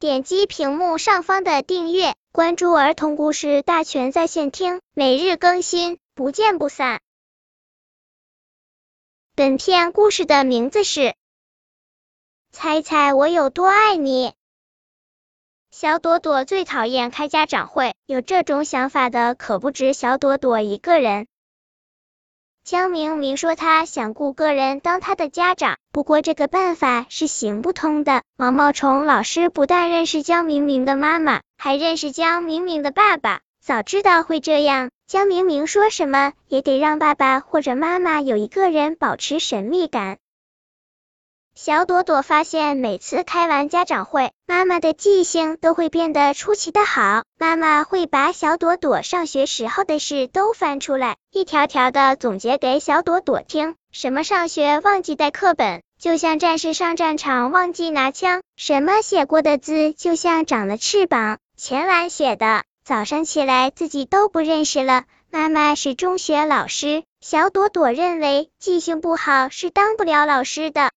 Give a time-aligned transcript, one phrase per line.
[0.00, 7.00] 点击屏幕上方的订阅，关注儿童故事大全在线听，每日更新，不见不散。
[9.34, 11.00] 本片故事的名字是
[12.52, 14.28] 《猜猜我有多爱你》。
[15.72, 21.26] 小朵朵最讨厌开家长会，有这种想法的可不止小朵朵一个人。
[22.70, 28.20] 江明明说他想雇个人当他的家长，不过这个办法是行不通的。
[28.36, 33.40] 毛毛虫老师不但认识江明明的妈妈，还认识江明明的爸爸。
[33.62, 40.18] 早知道会这样，江明明说什么也得让爸爸或者妈妈有一个人保持神秘感。
[41.60, 47.24] 小朵朵发现，每次开完家长会，妈妈的记性都会变得出奇的好。
[47.36, 53.74] 妈妈会把小朵朵上学时候的事都翻出来，一条条的总结给小朵朵听。
[53.90, 65.06] 什么上学忘记带课本，就像战士上战场忘记拿枪；什么写过的字，就像长了翅膀，前晚写的，早上起来自己都不认识了。
[65.28, 70.90] 妈妈是中学老师，小朵朵认为记性不好是当不了老师的。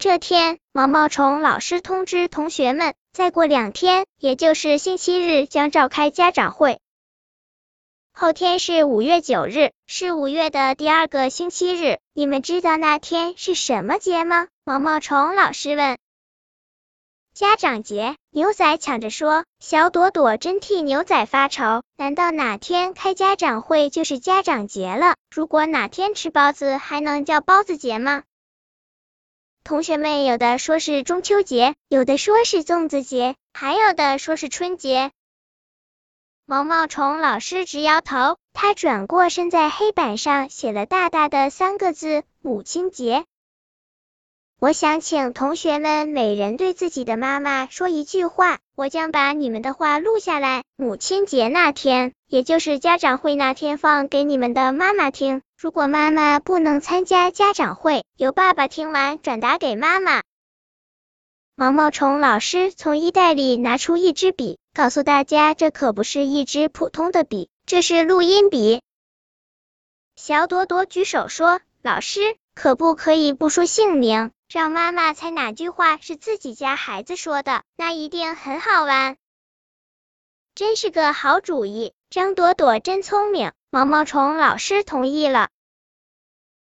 [0.00, 6.80] 这天，毛毛虫老师通知同学们，再过两天，也就是星期日，将召开家长会。
[8.14, 11.98] 后天是五月九日，是五月的第二个星期日。
[12.14, 14.48] 你们知道那天是什么节吗？
[14.64, 15.98] 毛毛虫老师问。
[17.34, 19.44] 家长节，牛仔抢着说。
[19.58, 25.16] 小朵朵真替牛仔发愁，难道哪天开家长会就是家长节了？
[25.30, 28.22] 如果哪天吃包子，还能叫包子节吗？
[29.70, 35.12] 同学们有的说是中秋节，有的说是粽子节，还有的说是春节。
[36.44, 43.24] 毛毛虫老师直摇头，他转过身，在黑板上写了大大的三个字：母亲节。
[44.60, 55.40] 我想请同学们每人对自己的妈妈说一句话，我将把你们的话录下来，母亲节那天，也就是家长会那天放给你们的妈妈听。
[55.56, 60.22] 如果妈妈不能参加家长会，由爸爸听完转达给妈妈。
[61.54, 68.82] 毛毛虫老师从衣袋里拿出一支笔，告诉大家，这可不是一支普通的笔，这是录音笔。
[70.16, 79.16] 小朵朵举手说：“老师，可不可以不说姓名？”让妈妈猜哪句话是自己家孩子说的，那一定很好玩。
[80.56, 83.52] 真是个好主意，张朵朵真聪明。
[83.70, 85.50] 毛毛虫老师同意了。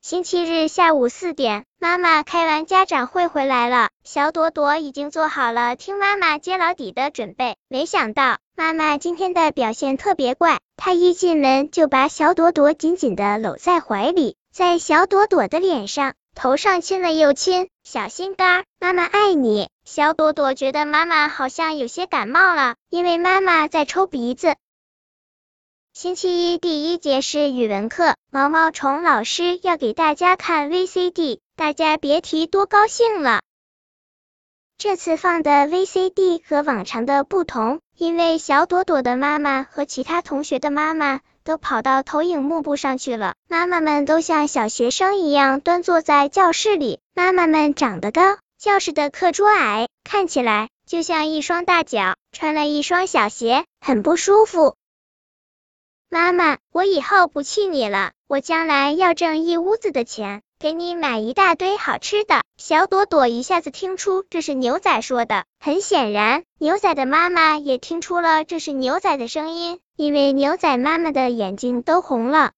[0.00, 7.58] 星期日下午四点，妈妈开完家长会回来了，小朵朵已经做好了听妈妈揭老底的准备。
[7.68, 16.14] 没想到妈妈今天的表现特别怪，她一进门就把小朵朵紧紧的搂在怀里，在小朵朵的脸上。
[16.40, 19.70] 头上亲了又亲，小心肝，妈妈爱你。
[19.84, 24.54] 小朵朵觉得妈妈好像有些感冒了，因为妈妈在抽鼻子。
[25.92, 33.40] 星期一第一节是语文课，毛毛虫老师要给大家看 VCD，大家别提多高兴了。
[34.76, 41.18] 这次放的 VCD 和往常的不同，因为小朵朵的妈妈和其他同学的妈妈。
[41.48, 43.34] 都跑到投影幕布上去了。
[43.48, 47.00] 妈妈们都像小学生一样端坐在教室里。
[47.14, 54.76] 妈妈们长得高，教室的课桌矮，看起来就像一双大脚穿了一双小鞋，很不舒服。
[56.10, 60.42] 妈妈，我以后不气你了，我将来要挣一屋子的钱。
[60.58, 62.42] 给你买一大堆好吃的。
[62.58, 72.52] 小朵朵一下子听出这是牛仔说的，很显然，牛仔的妈妈也听出了这是牛仔的声音，因为牛仔妈妈的眼睛都红了。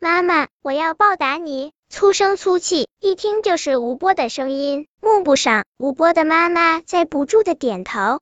[0.00, 1.70] 妈妈，我要报答你。
[1.88, 4.88] 粗声粗气，一听就是吴波的声音。
[5.00, 8.18] 幕布上，吴波的妈妈在不住的点头。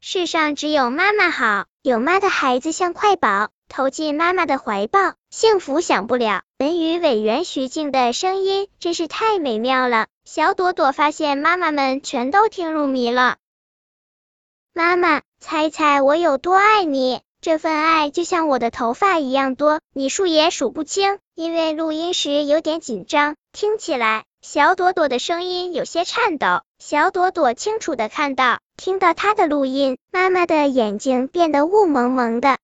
[0.00, 3.50] 世上只有妈妈好，有妈的孩子像块宝。
[3.68, 6.42] 投进妈妈的怀抱，幸福享不了。
[6.58, 10.06] 文娱委员徐静的声音真是太美妙了。
[10.24, 13.36] 小朵朵发现妈妈们全都听入迷了。
[14.72, 17.20] 妈妈，猜猜我有多爱你？
[17.40, 21.20] 这份爱就像我的头发一样多，你数也数不清。
[21.36, 26.62] 因为录音时有点紧张，听起来小朵朵的声音有些颤抖。
[26.80, 32.58] 小朵朵清楚的看到，听到她的录音，妈妈的眼睛变得雾蒙蒙的。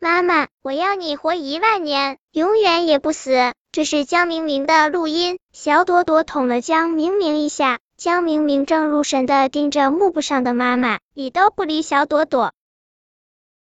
[0.00, 3.52] 妈妈，我要你活一万年，永远也不死。
[3.70, 5.38] 这是江明明的录音。
[5.52, 12.52] 小朵朵捅了江明明一下，江明明正入神的盯着幕布上的妈妈，理都不理小朵朵。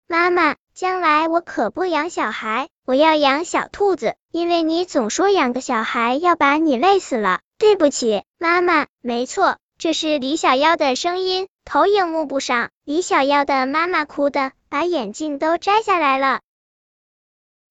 [0.09, 7.41] 妈妈，将来我可不养小孩，我要养小兔子，因为你总说养个小孩要把你累死了。
[7.59, 8.87] 对不起，妈妈。
[9.03, 11.49] 没错，这是李小妖的声音。
[11.65, 16.41] 投影幕布上，李小妖的妈妈哭的把眼镜都摘下来了。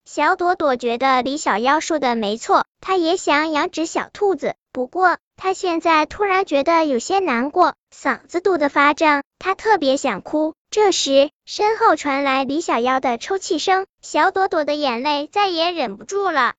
[0.05, 4.53] 小朵朵觉得李小妖说的没错，她也想养只小兔子。
[4.71, 10.53] 不过，她现在突然觉得有些难过，嗓子堵得发胀，她特别想哭。
[10.69, 16.53] 这时，身后传来李小妖的抽泣声，小朵朵的眼泪再也忍不住了。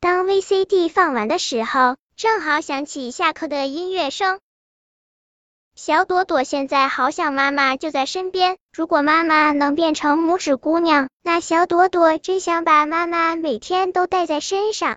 [0.00, 4.40] 当 VCD 放完的时候，正好响起下课的音乐声。
[5.74, 14.96] 小朵朵现在好想妈妈就在身边，如果妈妈能变成拇指姑娘，那小朵朵真想把妈妈每天都带在身上。